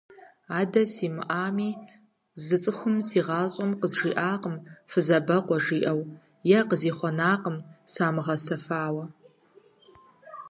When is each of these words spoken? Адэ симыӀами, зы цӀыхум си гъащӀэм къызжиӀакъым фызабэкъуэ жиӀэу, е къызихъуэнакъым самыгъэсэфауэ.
Адэ 0.59 0.81
симыӀами, 0.93 1.69
зы 2.45 2.57
цӀыхум 2.63 2.97
си 3.07 3.19
гъащӀэм 3.25 3.71
къызжиӀакъым 3.79 4.55
фызабэкъуэ 4.91 5.57
жиӀэу, 5.65 6.01
е 6.57 6.59
къызихъуэнакъым 6.69 7.57
самыгъэсэфауэ. 7.91 9.05